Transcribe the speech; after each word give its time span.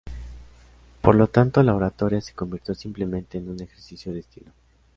Por 1.03 1.13
lo 1.13 1.27
tanto, 1.27 1.61
la 1.61 1.75
oratoria 1.75 2.19
se 2.21 2.33
convirtió 2.33 2.73
simplemente 2.73 3.37
en 3.37 3.49
un 3.49 3.61
ejercicio 3.61 4.11
de 4.11 4.21
estilo. 4.21 4.51